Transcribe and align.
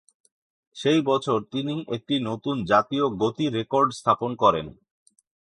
সেই 0.75 1.01
বছর, 1.01 1.37
তিনি 1.51 1.75
একটি 1.87 2.15
নতুন 2.19 2.55
জাতীয় 2.65 3.05
গতি 3.21 3.45
রেকর্ড 3.49 3.89
স্থাপন 3.91 4.31
করেন। 4.35 4.65